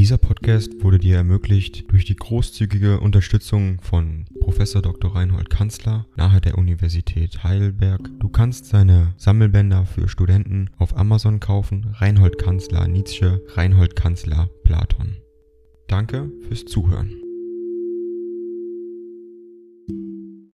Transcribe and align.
Dieser 0.00 0.16
Podcast 0.16 0.82
wurde 0.82 0.98
dir 0.98 1.16
ermöglicht 1.16 1.92
durch 1.92 2.06
die 2.06 2.16
großzügige 2.16 3.00
Unterstützung 3.00 3.82
von 3.82 4.24
Professor 4.40 4.80
Dr. 4.80 5.14
Reinhold 5.14 5.50
Kanzler 5.50 6.06
nahe 6.16 6.40
der 6.40 6.56
Universität 6.56 7.44
Heidelberg. 7.44 8.08
Du 8.18 8.30
kannst 8.30 8.64
seine 8.64 9.12
Sammelbänder 9.18 9.84
für 9.84 10.08
Studenten 10.08 10.70
auf 10.78 10.96
Amazon 10.96 11.38
kaufen. 11.38 11.94
Reinhold 11.98 12.38
Kanzler 12.38 12.88
Nietzsche, 12.88 13.42
Reinhold 13.48 13.94
Kanzler 13.94 14.48
Platon. 14.64 15.18
Danke 15.86 16.32
fürs 16.48 16.64
Zuhören. 16.64 17.12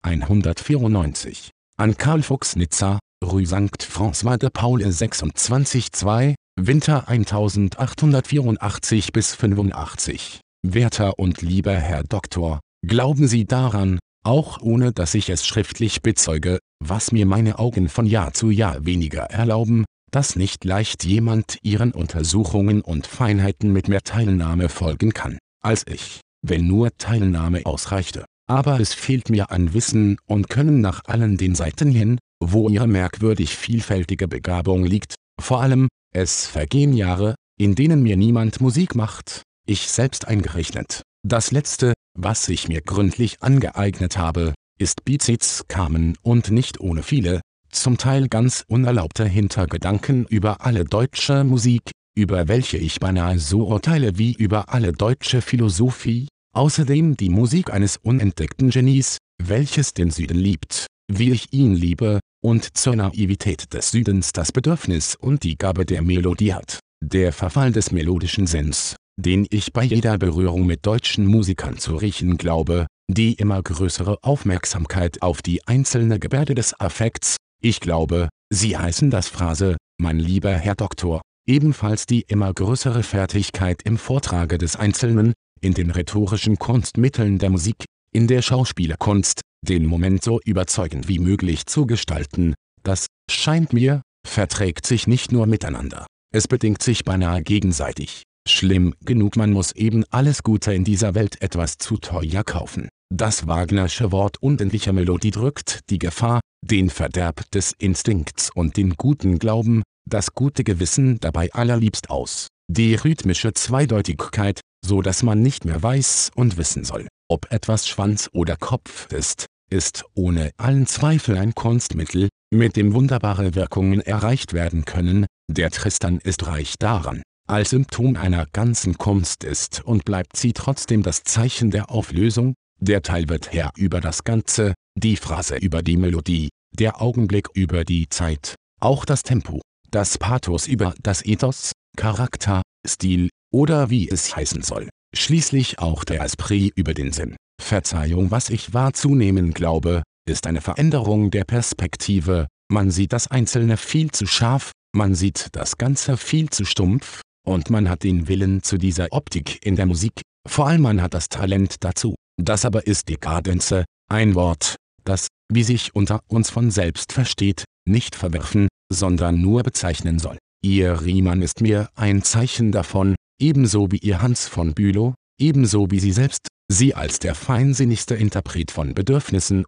194. 0.03 1.51
An 1.75 1.97
Karl 1.97 2.23
Fuchs 2.23 2.55
Nizza, 2.55 2.97
Rue 3.21 3.45
St. 3.45 3.83
François 3.83 4.37
de 4.37 4.49
Paul 4.49 4.89
26 4.89 5.91
2, 5.91 6.35
Winter 6.65 7.09
1884 7.09 9.11
bis 9.11 9.35
85. 9.35 10.39
Werter 10.65 11.19
und 11.19 11.41
lieber 11.41 11.73
Herr 11.73 12.03
Doktor, 12.03 12.61
glauben 12.87 13.27
Sie 13.27 13.43
daran, 13.43 13.99
auch 14.23 14.61
ohne 14.61 14.93
dass 14.93 15.13
ich 15.13 15.29
es 15.29 15.45
schriftlich 15.45 16.03
bezeuge, 16.03 16.59
was 16.79 17.11
mir 17.11 17.25
meine 17.25 17.59
Augen 17.59 17.89
von 17.89 18.05
Jahr 18.05 18.33
zu 18.33 18.49
Jahr 18.49 18.85
weniger 18.85 19.23
erlauben, 19.23 19.83
dass 20.11 20.37
nicht 20.37 20.63
leicht 20.63 21.03
jemand 21.03 21.57
Ihren 21.63 21.91
Untersuchungen 21.91 22.81
und 22.81 23.07
Feinheiten 23.07 23.73
mit 23.73 23.89
mehr 23.89 24.03
Teilnahme 24.03 24.69
folgen 24.69 25.11
kann, 25.11 25.39
als 25.61 25.85
ich, 25.85 26.21
wenn 26.43 26.65
nur 26.65 26.95
Teilnahme 26.97 27.65
ausreichte. 27.65 28.23
Aber 28.47 28.79
es 28.79 28.93
fehlt 28.93 29.29
mir 29.29 29.51
an 29.51 29.73
Wissen 29.73 30.15
und 30.27 30.49
Können 30.49 30.79
nach 30.79 31.01
allen 31.07 31.35
den 31.35 31.55
Seiten 31.55 31.91
hin, 31.91 32.19
wo 32.39 32.69
Ihre 32.69 32.87
merkwürdig 32.87 33.57
vielfältige 33.57 34.29
Begabung 34.29 34.85
liegt, 34.85 35.15
vor 35.41 35.61
allem, 35.61 35.89
es 36.13 36.45
vergehen 36.45 36.93
Jahre, 36.93 37.35
in 37.59 37.75
denen 37.75 38.03
mir 38.03 38.17
niemand 38.17 38.61
Musik 38.61 38.95
macht, 38.95 39.41
ich 39.65 39.89
selbst 39.89 40.27
eingerechnet. 40.27 41.01
Das 41.25 41.51
letzte, 41.51 41.93
was 42.17 42.47
ich 42.49 42.67
mir 42.67 42.81
gründlich 42.81 43.41
angeeignet 43.41 44.17
habe, 44.17 44.53
ist 44.79 45.05
Bizets 45.05 45.65
Carmen 45.67 46.17
und 46.21 46.51
nicht 46.51 46.79
ohne 46.79 47.03
viele, 47.03 47.41
zum 47.69 47.97
Teil 47.97 48.27
ganz 48.27 48.63
unerlaubte 48.67 49.25
Hintergedanken 49.25 50.25
über 50.25 50.65
alle 50.65 50.85
deutsche 50.85 51.43
Musik, 51.43 51.91
über 52.15 52.47
welche 52.47 52.77
ich 52.77 52.99
beinahe 52.99 53.39
so 53.39 53.65
urteile 53.65 54.17
wie 54.17 54.33
über 54.33 54.73
alle 54.73 54.93
deutsche 54.93 55.41
Philosophie, 55.41 56.27
außerdem 56.53 57.17
die 57.17 57.29
Musik 57.29 57.73
eines 57.73 57.97
unentdeckten 57.97 58.69
Genies, 58.69 59.17
welches 59.41 59.93
den 59.93 60.11
Süden 60.11 60.37
liebt, 60.37 60.85
wie 61.11 61.31
ich 61.31 61.51
ihn 61.53 61.73
liebe, 61.73 62.19
und 62.43 62.77
zur 62.77 62.95
Naivität 62.95 63.73
des 63.73 63.91
Südens 63.91 64.33
das 64.33 64.51
Bedürfnis 64.51 65.15
und 65.15 65.43
die 65.43 65.57
Gabe 65.57 65.85
der 65.85 66.01
Melodie 66.01 66.53
hat. 66.53 66.79
Der 67.03 67.31
Verfall 67.31 67.71
des 67.71 67.91
melodischen 67.91 68.47
Sinns, 68.47 68.95
den 69.17 69.47
ich 69.49 69.73
bei 69.73 69.83
jeder 69.83 70.17
Berührung 70.17 70.65
mit 70.65 70.85
deutschen 70.85 71.25
Musikern 71.25 71.77
zu 71.77 71.95
riechen 71.95 72.37
glaube, 72.37 72.87
die 73.09 73.33
immer 73.33 73.61
größere 73.61 74.17
Aufmerksamkeit 74.21 75.21
auf 75.21 75.41
die 75.41 75.65
einzelne 75.67 76.19
Gebärde 76.19 76.55
des 76.55 76.79
Affekts, 76.79 77.37
ich 77.61 77.79
glaube, 77.79 78.29
Sie 78.53 78.77
heißen 78.77 79.09
das 79.09 79.29
Phrase, 79.29 79.77
mein 79.97 80.19
lieber 80.19 80.51
Herr 80.51 80.75
Doktor, 80.75 81.21
ebenfalls 81.47 82.05
die 82.05 82.21
immer 82.27 82.53
größere 82.53 83.03
Fertigkeit 83.03 83.81
im 83.83 83.97
Vortrage 83.97 84.57
des 84.57 84.75
Einzelnen, 84.75 85.33
in 85.61 85.73
den 85.73 85.91
rhetorischen 85.91 86.59
Kunstmitteln 86.59 87.39
der 87.39 87.49
Musik, 87.49 87.85
in 88.11 88.27
der 88.27 88.41
Schauspielerkunst, 88.41 89.41
den 89.63 89.85
Moment 89.85 90.23
so 90.23 90.39
überzeugend 90.45 91.07
wie 91.07 91.19
möglich 91.19 91.65
zu 91.65 91.85
gestalten, 91.85 92.53
das, 92.83 93.07
scheint 93.31 93.73
mir, 93.73 94.01
verträgt 94.27 94.85
sich 94.85 95.07
nicht 95.07 95.31
nur 95.31 95.47
miteinander, 95.47 96.05
es 96.33 96.47
bedingt 96.47 96.83
sich 96.83 97.03
beinahe 97.03 97.41
gegenseitig. 97.41 98.23
Schlimm 98.47 98.93
genug 99.05 99.37
man 99.37 99.51
muss 99.51 99.71
eben 99.71 100.03
alles 100.09 100.43
Gute 100.43 100.73
in 100.73 100.83
dieser 100.83 101.15
Welt 101.15 101.41
etwas 101.41 101.77
zu 101.77 101.97
teuer 101.97 102.43
kaufen. 102.43 102.89
Das 103.13 103.47
Wagnersche 103.47 104.11
Wort 104.11 104.41
unendlicher 104.41 104.91
Melodie 104.91 105.31
drückt 105.31 105.79
die 105.89 105.99
Gefahr, 105.99 106.41
den 106.65 106.89
Verderb 106.89 107.49
des 107.51 107.73
Instinkts 107.77 108.49
und 108.53 108.75
den 108.75 108.95
guten 108.95 109.39
Glauben, 109.39 109.83
das 110.09 110.33
gute 110.33 110.63
Gewissen 110.63 111.19
dabei 111.19 111.53
allerliebst 111.53 112.09
aus. 112.09 112.47
Die 112.69 112.95
rhythmische 112.95 113.53
Zweideutigkeit, 113.53 114.61
so 114.85 115.01
dass 115.01 115.23
man 115.23 115.41
nicht 115.41 115.63
mehr 115.63 115.81
weiß 115.81 116.31
und 116.35 116.57
wissen 116.57 116.83
soll, 116.83 117.07
ob 117.29 117.51
etwas 117.51 117.87
Schwanz 117.87 118.29
oder 118.33 118.55
Kopf 118.55 119.11
ist, 119.11 119.45
ist 119.69 120.05
ohne 120.13 120.51
allen 120.57 120.85
Zweifel 120.85 121.37
ein 121.37 121.55
Kunstmittel, 121.55 122.29
mit 122.53 122.75
dem 122.75 122.93
wunderbare 122.93 123.55
Wirkungen 123.55 124.01
erreicht 124.01 124.53
werden 124.53 124.85
können, 124.85 125.25
der 125.49 125.71
Tristan 125.71 126.19
ist 126.19 126.45
reich 126.47 126.75
daran. 126.77 127.23
Als 127.47 127.71
Symptom 127.71 128.15
einer 128.15 128.45
ganzen 128.53 128.97
Kunst 128.97 129.43
ist 129.43 129.81
und 129.83 130.05
bleibt 130.05 130.37
sie 130.37 130.53
trotzdem 130.53 131.03
das 131.03 131.23
Zeichen 131.23 131.71
der 131.71 131.91
Auflösung, 131.91 132.53
der 132.79 133.01
Teil 133.01 133.27
wird 133.29 133.51
Herr 133.51 133.71
über 133.75 133.99
das 133.99 134.23
Ganze, 134.23 134.73
die 134.95 135.17
Phrase 135.17 135.57
über 135.57 135.81
die 135.81 135.97
Melodie, 135.97 136.49
der 136.71 137.01
Augenblick 137.01 137.49
über 137.53 137.83
die 137.83 138.07
Zeit, 138.09 138.55
auch 138.79 139.05
das 139.05 139.23
Tempo, 139.23 139.61
das 139.91 140.17
Pathos 140.17 140.67
über 140.67 140.93
das 141.01 141.25
Ethos, 141.25 141.71
Charakter, 141.97 142.61
Stil, 142.87 143.29
oder 143.51 143.89
wie 143.89 144.09
es 144.09 144.35
heißen 144.35 144.63
soll, 144.63 144.89
schließlich 145.13 145.79
auch 145.79 146.03
der 146.03 146.21
Esprit 146.21 146.73
über 146.75 146.93
den 146.93 147.11
Sinn. 147.11 147.35
Verzeihung 147.61 148.31
was 148.31 148.49
ich 148.49 148.73
wahrzunehmen 148.73 149.53
glaube, 149.53 150.03
ist 150.27 150.47
eine 150.47 150.61
Veränderung 150.61 151.31
der 151.31 151.43
Perspektive, 151.43 152.47
man 152.71 152.91
sieht 152.91 153.13
das 153.13 153.27
Einzelne 153.27 153.77
viel 153.77 154.11
zu 154.11 154.25
scharf, 154.25 154.71
man 154.95 155.15
sieht 155.15 155.49
das 155.51 155.77
Ganze 155.77 156.17
viel 156.17 156.49
zu 156.49 156.65
stumpf, 156.65 157.21
und 157.45 157.69
man 157.69 157.89
hat 157.89 158.03
den 158.03 158.27
Willen 158.27 158.63
zu 158.63 158.77
dieser 158.77 159.07
Optik 159.11 159.65
in 159.65 159.75
der 159.75 159.85
Musik, 159.85 160.21
vor 160.47 160.67
allem 160.67 160.81
man 160.81 161.01
hat 161.01 161.13
das 161.13 161.29
Talent 161.29 161.75
dazu. 161.81 162.15
Das 162.41 162.65
aber 162.65 162.87
ist 162.87 163.09
Dekadenze, 163.09 163.85
ein 164.09 164.35
Wort, 164.35 164.75
das, 165.03 165.27
wie 165.51 165.63
sich 165.63 165.93
unter 165.93 166.21
uns 166.27 166.49
von 166.49 166.71
selbst 166.71 167.11
versteht, 167.11 167.65
nicht 167.85 168.15
verwerfen, 168.15 168.67
sondern 168.91 169.41
nur 169.41 169.63
bezeichnen 169.63 170.19
soll. 170.19 170.37
Ihr 170.63 171.01
Riemann 171.01 171.41
ist 171.41 171.61
mir 171.61 171.89
ein 171.95 172.23
Zeichen 172.23 172.71
davon, 172.71 173.15
ebenso 173.39 173.91
wie 173.91 173.97
ihr 173.97 174.21
Hans 174.21 174.47
von 174.47 174.73
Bülow, 174.73 175.13
ebenso 175.39 175.91
wie 175.91 175.99
Sie 175.99 176.11
selbst, 176.11 176.47
Sie 176.67 176.95
als 176.95 177.19
der 177.19 177.35
feinsinnigste 177.35 178.15
Interpret 178.15 178.71
von 178.71 178.93
Bedürfnissen. 178.93 179.65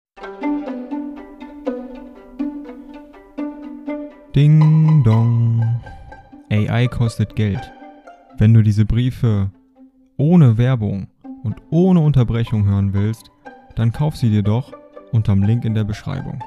Ding 4.35 5.03
dong. 5.03 5.63
AI 6.49 6.87
kostet 6.87 7.35
Geld. 7.35 7.71
Wenn 8.37 8.53
du 8.53 8.61
diese 8.61 8.85
Briefe 8.85 9.51
ohne 10.17 10.57
Werbung 10.57 11.07
und 11.43 11.55
ohne 11.69 12.01
Unterbrechung 12.01 12.65
hören 12.65 12.93
willst, 12.93 13.31
dann 13.75 13.91
kauf 13.91 14.15
sie 14.15 14.29
dir 14.29 14.43
doch 14.43 14.73
unterm 15.11 15.43
Link 15.43 15.63
in 15.63 15.73
der 15.73 15.83
Beschreibung. 15.83 16.43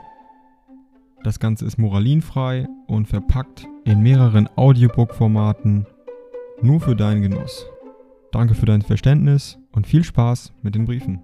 Das 1.25 1.41
Ganze 1.41 1.65
ist 1.65 1.79
moralinfrei 1.79 2.67
und 2.87 3.07
verpackt 3.07 3.67
in 3.85 4.03
mehreren 4.03 4.49
Audiobook-Formaten 4.57 5.87
nur 6.63 6.81
für 6.81 6.97
deinen 6.97 7.23
Genuss. 7.23 7.67
Danke 8.33 8.55
für 8.55 8.67
dein 8.67 8.83
Verständnis 8.83 9.59
und 9.73 9.87
viel 9.87 10.05
Spaß 10.05 10.53
mit 10.63 10.75
den 10.75 10.85
Briefen. 10.85 11.23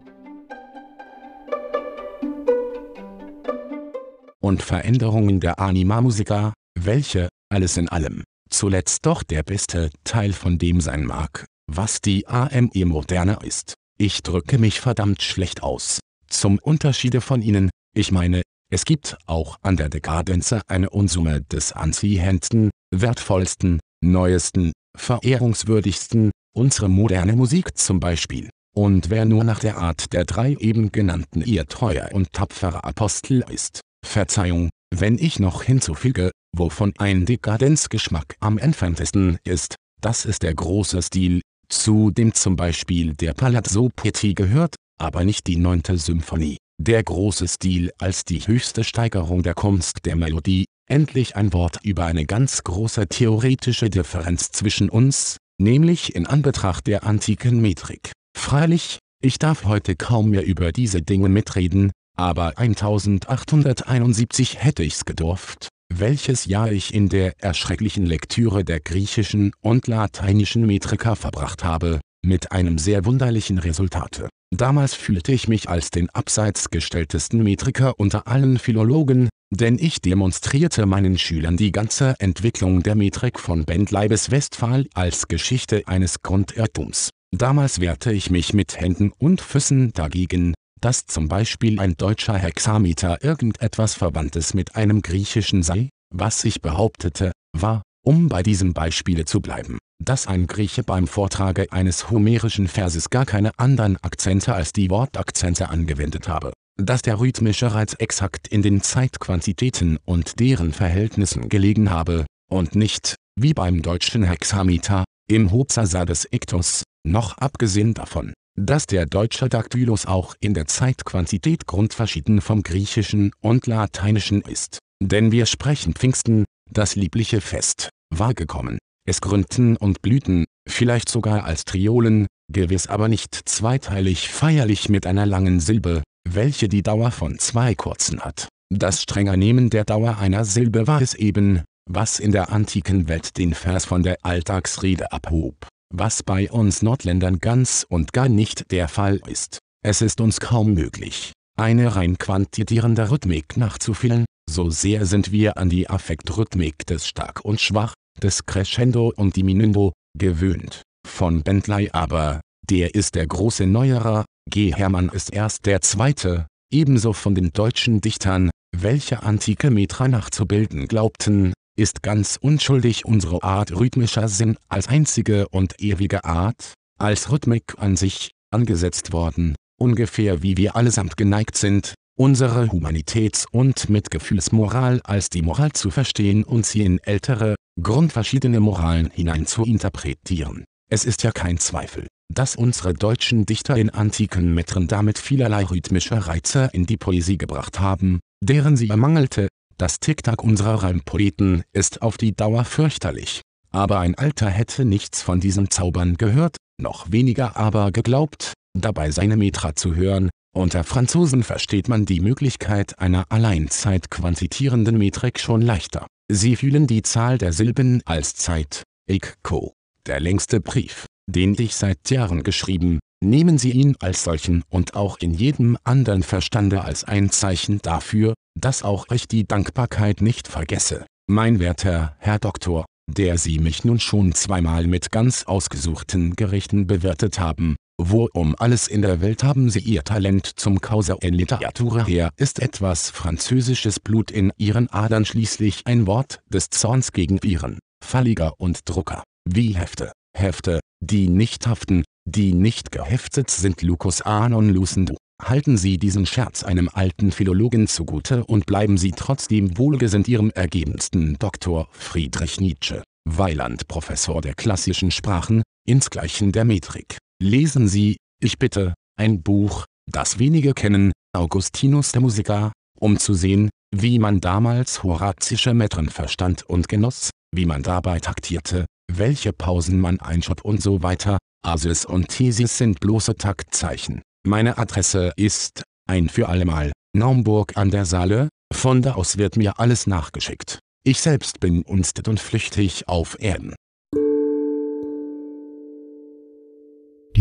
Und 4.41 4.63
Veränderungen 4.63 5.41
der 5.41 5.59
Anima 5.59 6.01
Musica, 6.01 6.53
welche, 6.79 7.29
alles 7.51 7.77
in 7.77 7.89
allem, 7.89 8.25
zuletzt 8.51 9.07
doch 9.07 9.23
der 9.23 9.43
beste 9.43 9.91
Teil 10.05 10.33
von 10.33 10.59
dem 10.59 10.81
sein 10.81 11.05
mag, 11.05 11.47
was 11.67 12.01
die 12.01 12.27
AME 12.27 12.85
moderne 12.85 13.39
ist. 13.43 13.75
Ich 13.99 14.23
drücke 14.23 14.59
mich 14.59 14.81
verdammt 14.81 15.23
schlecht 15.23 15.63
aus. 15.63 16.01
Zum 16.29 16.59
Unterschiede 16.59 17.21
von 17.21 17.43
Ihnen, 17.43 17.71
ich 17.95 18.13
meine, 18.13 18.43
es 18.71 18.85
gibt 18.85 19.17
auch 19.27 19.57
an 19.63 19.77
der 19.77 19.89
Dekadenze 19.89 20.63
eine 20.67 20.91
Unsumme 20.91 21.43
des 21.43 21.73
anziehendsten, 21.73 22.71
wertvollsten, 22.91 23.81
neuesten, 24.03 24.73
verehrungswürdigsten, 24.97 26.31
unsere 26.55 26.89
moderne 26.89 27.35
Musik 27.35 27.77
zum 27.77 28.01
Beispiel. 28.01 28.51
Und 28.75 29.11
wer 29.11 29.25
nur 29.25 29.45
nach 29.45 29.61
der 29.61 29.79
Art 29.79 30.13
der 30.13 30.25
drei 30.25 30.55
eben 30.55 30.91
genannten 30.91 31.43
ihr 31.43 31.67
treuer 31.67 32.11
und 32.13 32.33
tapferer 32.33 32.85
Apostel 32.85 33.45
ist, 33.49 33.81
Verzeihung, 34.05 34.71
wenn 34.93 35.19
ich 35.19 35.39
noch 35.39 35.63
hinzufüge, 35.63 36.31
wovon 36.57 36.93
ein 36.99 37.25
Dekadenzgeschmack 37.25 38.37
am 38.41 38.59
entferntesten 38.59 39.39
ist, 39.45 39.77
das 40.01 40.25
ist 40.25 40.43
der 40.43 40.55
große 40.55 41.03
Stil, 41.03 41.41
zu 41.69 42.11
dem 42.11 42.35
zum 42.35 42.57
Beispiel 42.57 43.15
der 43.15 43.33
Palazzo 43.33 43.91
Pitti 43.95 44.35
gehört, 44.35 44.77
aber 45.01 45.25
nicht 45.25 45.47
die 45.47 45.57
neunte 45.57 45.97
Symphonie. 45.99 46.59
Der 46.81 47.03
große 47.03 47.47
Stil 47.49 47.91
als 47.99 48.25
die 48.25 48.41
höchste 48.41 48.85
Steigerung 48.85 49.43
der 49.43 49.55
Kunst 49.55 50.05
der 50.05 50.17
Melodie, 50.17 50.67
endlich 50.87 51.37
ein 51.37 51.53
Wort 51.53 51.79
über 51.83 52.05
eine 52.05 52.27
ganz 52.27 52.65
große 52.65 53.09
theoretische 53.09 53.91
Differenz 53.91 54.51
zwischen 54.51 54.91
uns, 54.91 55.37
nämlich 55.59 56.15
in 56.15 56.27
Anbetracht 56.27 56.87
der 56.87 57.05
antiken 57.05 57.61
Metrik. 57.61 58.13
Freilich, 58.37 58.99
ich 59.23 59.39
darf 59.39 59.65
heute 59.65 59.97
kaum 59.97 60.31
mehr 60.31 60.45
über 60.45 60.73
diese 60.73 61.03
Dinge 61.03 61.29
mitreden, 61.29 61.93
aber 62.17 62.59
1871 62.59 64.63
hätte 64.63 64.83
ich's 64.83 65.05
gedurft, 65.05 65.69
welches 65.93 66.45
Jahr 66.45 66.71
ich 66.71 66.93
in 66.93 67.09
der 67.09 67.43
erschrecklichen 67.43 68.07
Lektüre 68.07 68.65
der 68.65 68.81
griechischen 68.81 69.53
und 69.61 69.87
lateinischen 69.87 70.67
Metrika 70.67 71.15
verbracht 71.15 71.65
habe, 71.65 72.01
mit 72.25 72.53
einem 72.53 72.79
sehr 72.79 73.05
wunderlichen 73.05 73.59
Resultate. 73.59 74.29
Damals 74.55 74.95
fühlte 74.95 75.33
ich 75.33 75.49
mich 75.49 75.69
als 75.69 75.91
den 75.91 76.11
abseits 76.11 76.71
gestelltesten 76.71 77.43
Metriker 77.43 77.99
unter 77.99 78.29
allen 78.29 78.59
Philologen, 78.59 79.29
denn 79.57 79.79
ich 79.79 80.01
demonstrierte 80.01 80.87
meinen 80.87 81.19
Schülern 81.19 81.57
die 81.57 81.73
ganze 81.73 82.15
Entwicklung 82.19 82.83
der 82.83 82.95
Metrik 82.95 83.39
von 83.39 83.65
Bentley 83.65 84.09
bis 84.09 84.31
Westphal 84.31 84.87
als 84.95 85.29
Geschichte 85.29 85.83
eines 85.87 86.23
Grundirrtums. 86.23 87.11
Damals 87.33 87.81
wehrte 87.81 88.13
ich 88.13 88.31
mich 88.31 88.53
mit 88.53 88.81
Händen 88.81 89.13
und 89.19 89.41
Füßen 89.41 89.93
dagegen, 89.93 90.55
dass 90.81 91.07
zum 91.07 91.29
Beispiel 91.29 91.81
ein 91.81 91.97
deutscher 91.97 92.37
Hexameter 92.37 93.25
irgendetwas 93.25 93.95
Verwandtes 93.95 94.55
mit 94.55 94.77
einem 94.77 95.03
griechischen 95.03 95.63
sei, 95.63 95.89
was 96.15 96.45
ich 96.45 96.61
behauptete, 96.61 97.33
war, 97.57 97.83
um 98.05 98.29
bei 98.29 98.43
diesem 98.43 98.75
Beispiele 98.75 99.25
zu 99.25 99.41
bleiben, 99.41 99.79
dass 100.03 100.27
ein 100.27 100.47
Grieche 100.47 100.83
beim 100.83 101.07
Vortrage 101.07 101.73
eines 101.73 102.11
homerischen 102.11 102.69
Verses 102.69 103.11
gar 103.11 103.25
keine 103.25 103.59
anderen 103.59 103.97
Akzente 104.03 104.55
als 104.55 104.73
die 104.73 104.91
Wortakzente 104.91 105.71
angewendet 105.71 106.29
habe, 106.29 106.53
dass 106.77 107.03
der 107.03 107.21
rhythmische 107.21 107.75
Reiz 107.75 107.95
exakt 107.99 108.49
in 108.49 108.63
den 108.63 108.83
Zeitquantitäten 108.83 109.99
und 110.05 110.41
deren 110.41 110.73
Verhältnissen 110.73 111.49
gelegen 111.49 111.91
habe, 111.91 112.27
und 112.51 112.75
nicht, 112.75 113.17
wie 113.39 113.55
beim 113.55 113.83
deutschen 113.83 114.25
Hexameter, 114.25 115.05
im 115.29 115.51
Hopsasa 115.51 116.05
des 116.05 116.29
Iktos, 116.31 116.83
noch 117.07 117.39
abgesehen 117.39 117.95
davon, 117.95 118.33
dass 118.59 118.87
der 118.87 119.07
deutsche 119.07 119.49
Daktylus 119.49 120.07
auch 120.07 120.35
in 120.41 120.55
der 120.55 120.67
Zeitquantität 120.67 121.67
grundverschieden 121.67 122.41
vom 122.41 122.63
griechischen 122.63 123.33
und 123.41 123.67
lateinischen 123.67 124.43
ist. 124.43 124.79
Denn 125.03 125.33
wir 125.33 125.47
sprechen 125.47 125.95
Pfingsten, 125.95 126.45
das 126.71 126.97
liebliche 126.97 127.41
Fest, 127.41 127.91
war 128.11 128.35
gekommen. 128.35 128.79
Es 129.07 129.21
gründen 129.21 129.77
und 129.77 130.03
blühten, 130.03 130.45
vielleicht 130.69 131.09
sogar 131.09 131.45
als 131.45 131.65
Triolen, 131.65 132.27
gewiss 132.53 132.87
aber 132.87 133.09
nicht 133.09 133.35
zweiteilig 133.49 134.29
feierlich 134.29 134.89
mit 134.89 135.07
einer 135.07 135.27
langen 135.27 135.61
Silbe, 135.61 136.03
welche 136.29 136.69
die 136.69 136.83
Dauer 136.83 137.11
von 137.11 137.39
zwei 137.39 137.75
kurzen 137.75 138.21
hat. 138.21 138.49
Das 138.71 139.03
strenger 139.03 139.37
Nehmen 139.37 139.71
der 139.71 139.85
Dauer 139.85 140.19
einer 140.19 140.45
Silbe 140.45 140.87
war 140.87 141.01
es 141.01 141.15
eben, 141.15 141.63
was 141.89 142.19
in 142.19 142.33
der 142.33 142.51
antiken 142.51 143.09
Welt 143.09 143.37
den 143.37 143.55
Vers 143.55 143.85
von 143.85 144.03
der 144.03 144.19
Alltagsrede 144.23 145.13
abhob, 145.13 145.67
was 145.93 146.23
bei 146.23 146.51
uns 146.51 146.83
Nordländern 146.83 147.39
ganz 147.39 147.87
und 147.89 148.13
gar 148.13 148.29
nicht 148.29 148.71
der 148.73 148.89
Fall 148.89 149.21
ist. 149.27 149.59
Es 149.85 150.01
ist 150.01 150.21
uns 150.21 150.41
kaum 150.41 150.73
möglich, 150.73 151.33
eine 151.59 151.95
rein 151.95 152.19
quantitierende 152.19 153.11
Rhythmik 153.11 153.57
nachzufühlen, 153.57 154.25
so 154.51 154.71
sehr 154.71 155.07
sind 155.07 155.31
wir 155.31 155.59
an 155.59 155.69
die 155.69 155.89
Affektrhythmik 155.89 156.87
des 156.87 157.07
Stark 157.07 157.45
und 157.45 157.61
Schwach, 157.61 157.95
des 158.23 158.47
Crescendo 158.47 159.13
und 159.15 159.37
Diminuendo, 159.37 159.93
gewöhnt. 160.19 160.83
Von 161.07 161.43
Bentley 161.43 161.91
aber, 161.93 162.41
der 162.69 162.95
ist 162.95 163.15
der 163.15 163.27
große 163.27 163.67
Neuerer, 163.67 164.25
G. 164.51 164.73
Hermann 164.73 165.09
ist 165.09 165.33
erst 165.33 165.67
der 165.67 165.81
zweite, 165.81 166.47
ebenso 166.71 167.13
von 167.13 167.35
den 167.35 167.53
deutschen 167.53 168.01
Dichtern, 168.01 168.51
welche 168.77 169.23
antike 169.23 169.71
Metra 169.71 170.07
nachzubilden 170.07 170.87
glaubten, 170.87 171.53
ist 171.77 172.03
ganz 172.03 172.39
unschuldig 172.41 173.05
unsere 173.05 173.43
Art 173.43 173.73
rhythmischer 173.73 174.29
Sinn 174.29 174.57
als 174.69 174.89
einzige 174.89 175.49
und 175.49 175.81
ewige 175.81 176.25
Art, 176.25 176.75
als 176.99 177.33
Rhythmik 177.33 177.75
an 177.79 177.97
sich, 177.97 178.31
angesetzt 178.53 179.13
worden, 179.13 179.57
ungefähr 179.81 180.43
wie 180.43 180.57
wir 180.57 180.77
allesamt 180.77 181.17
geneigt 181.17 181.57
sind, 181.57 181.95
unsere 182.17 182.67
Humanitäts- 182.67 183.47
und 183.51 183.91
Mitgefühlsmoral 183.91 185.01
als 185.03 185.31
die 185.31 185.43
Moral 185.43 185.73
zu 185.73 185.91
verstehen 185.91 186.45
und 186.45 186.65
sie 186.65 186.85
in 186.85 186.99
ältere, 187.01 187.57
grundverschiedene 187.83 188.61
Moralen 188.61 189.11
hinein 189.11 189.47
zu 189.47 189.65
interpretieren. 189.65 190.65
Es 190.89 191.05
ist 191.05 191.25
ja 191.25 191.33
kein 191.33 191.59
Zweifel, 191.59 192.07
dass 192.33 192.57
unsere 192.57 192.95
deutschen 192.95 193.47
Dichter 193.47 193.77
in 193.77 193.91
antiken 193.91 194.55
Metren 194.55 194.89
damit 194.89 195.19
vielerlei 195.19 195.65
rhythmische 195.65 196.27
Reize 196.27 196.71
in 196.73 196.87
die 196.87 196.97
Poesie 196.97 197.39
gebracht 197.39 197.81
haben, 197.81 198.21
deren 198.43 198.77
sie 198.77 198.89
ermangelte. 198.89 199.49
Das 199.77 200.01
Ticktack 200.01 200.43
unserer 200.43 200.83
Reimpoeten 200.83 201.65
ist 201.73 202.03
auf 202.03 202.17
die 202.17 202.35
Dauer 202.35 202.65
fürchterlich. 202.65 203.43
Aber 203.71 203.99
ein 203.99 204.15
Alter 204.15 204.49
hätte 204.49 204.85
nichts 204.85 205.21
von 205.21 205.41
diesen 205.41 205.71
Zaubern 205.71 206.17
gehört, 206.17 206.57
noch 206.81 207.11
weniger 207.11 207.57
aber 207.57 207.91
geglaubt, 207.91 208.53
dabei 208.73 209.11
seine 209.11 209.37
Metra 209.37 209.75
zu 209.75 209.95
hören, 209.97 210.31
unter 210.55 210.85
Franzosen 210.85 211.43
versteht 211.43 211.89
man 211.89 212.07
die 212.07 212.21
Möglichkeit 212.21 213.01
einer 213.01 213.25
Alleinzeit 213.29 214.09
quantitierenden 214.09 214.97
Metrik 214.97 215.41
schon 215.41 215.61
leichter. 215.61 216.07
Sie 216.31 216.55
fühlen 216.55 216.87
die 216.87 217.03
Zahl 217.03 217.39
der 217.39 217.53
Silben 217.53 218.03
als 218.05 218.37
Zeit. 218.37 218.85
Eikko, 219.11 219.75
der 220.07 220.21
längste 220.21 220.61
Brief, 220.61 221.07
den 221.27 221.55
ich 221.59 221.75
seit 221.75 222.11
Jahren 222.11 222.43
geschrieben, 222.43 222.99
nehmen 223.23 223.59
Sie 223.59 223.73
ihn 223.73 223.97
als 224.01 224.25
solchen 224.25 224.63
und 224.69 224.95
auch 224.95 225.19
in 225.19 225.35
jedem 225.35 225.77
anderen 225.85 226.23
Verstande 226.23 226.85
als 226.85 227.05
ein 227.05 227.31
Zeichen 227.31 227.81
dafür, 227.83 228.35
dass 228.59 228.83
auch 228.83 229.07
ich 229.11 229.27
die 229.29 229.47
Dankbarkeit 229.47 230.21
nicht 230.21 230.49
vergesse. 230.49 231.07
Mein 231.27 231.59
werter 231.59 232.17
Herr 232.19 232.39
Doktor, 232.39 232.85
der 233.11 233.39
Sie 233.39 233.59
mich 233.59 233.85
nun 233.85 234.01
schon 234.01 234.33
zweimal 234.33 234.87
mit 234.87 235.11
ganz 235.11 235.45
ausgesuchten 235.45 236.37
Gerichten 236.37 236.87
bewirtet 236.87 237.39
haben, 237.41 237.77
wo 238.01 238.29
um 238.33 238.55
alles 238.59 238.89
in 238.89 239.03
der 239.03 239.21
Welt 239.21 239.45
haben 239.45 239.71
sie 239.71 239.79
ihr 239.79 240.03
Talent 240.03 240.47
zum 240.47 240.81
Causa 240.81 241.17
in 241.21 241.35
Literatura. 241.35 242.05
Her, 242.07 242.31
ist 242.37 242.61
etwas 242.61 243.11
französisches 243.11 244.01
Blut 244.01 244.31
in 244.31 244.53
ihren 244.57 244.91
Adern 244.91 245.25
schließlich 245.25 245.83
ein 245.85 246.07
Wort 246.07 246.41
des 246.49 246.71
Zorns 246.71 247.13
gegen 247.13 247.43
Viren, 247.43 247.79
Falliger 248.05 248.55
und 248.59 248.81
Drucker, 248.89 249.23
wie 249.45 249.77
Hefte, 249.77 250.13
Hefte, 250.37 250.81
die 251.01 251.29
nicht 251.29 251.67
haften, 251.67 252.05
die 252.29 252.55
nicht 252.55 252.93
geheftet 252.93 253.51
sind 253.51 253.83
Lucus 253.83 254.23
Anon 254.23 254.71
Lucendo. 254.71 255.17
Halten 255.43 255.77
Sie 255.77 255.99
diesen 255.99 256.27
Scherz 256.27 256.63
einem 256.63 256.89
alten 256.93 257.33
Philologen 257.33 257.87
zugute 257.87 258.45
und 258.45 258.67
bleiben 258.67 258.97
Sie 258.97 259.11
trotzdem 259.11 259.77
wohlgesinnt 259.77 260.29
Ihrem 260.29 260.51
ergebensten 260.51 261.37
Doktor 261.39 261.89
Friedrich 261.91 262.61
Nietzsche, 262.61 263.03
Weiland 263.29 263.89
Professor 263.89 264.41
der 264.41 264.55
klassischen 264.55 265.11
Sprachen, 265.11 265.63
insgleichen 265.87 266.53
der 266.53 266.65
Metrik. 266.65 267.19
Lesen 267.43 267.89
Sie, 267.89 268.17
ich 268.41 268.59
bitte, 268.59 268.95
ein 269.19 269.43
Buch, 269.43 269.85
das 270.11 270.39
wenige 270.39 270.73
kennen, 270.73 271.13
Augustinus 271.37 272.13
der 272.13 272.21
Musiker, 272.21 272.73
um 272.99 273.19
zu 273.19 273.35
sehen, 273.35 273.71
wie 273.95 274.19
man 274.19 274.41
damals 274.41 275.03
horazische 275.03 275.75
Metren 275.75 276.09
verstand 276.09 276.63
und 276.63 276.89
genoss, 276.89 277.31
wie 277.55 277.67
man 277.67 277.83
dabei 277.83 278.21
taktierte, 278.21 278.87
welche 279.13 279.53
Pausen 279.53 280.01
man 280.01 280.21
einschob 280.21 280.65
und 280.65 280.83
so 280.83 281.03
weiter. 281.03 281.39
Asis 281.65 282.05
und 282.05 282.29
Thesis 282.29 282.79
sind 282.79 283.01
bloße 283.01 283.37
Taktzeichen. 283.37 284.23
Meine 284.47 284.77
Adresse 284.79 285.33
ist, 285.37 285.83
ein 286.09 286.29
für 286.29 286.49
allemal, 286.49 286.93
Naumburg 287.17 287.77
an 287.77 287.91
der 287.91 288.05
Saale, 288.05 288.49
von 288.73 289.03
da 289.03 289.15
aus 289.15 289.39
wird 289.39 289.57
mir 289.57 289.79
alles 289.79 290.07
nachgeschickt. 290.07 290.81
Ich 291.07 291.21
selbst 291.21 291.61
bin 291.61 291.83
unstet 291.83 292.29
und 292.29 292.41
flüchtig 292.41 293.09
auf 293.09 293.37
Erden. 293.41 293.75